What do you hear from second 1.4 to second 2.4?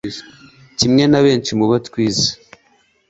mubo twize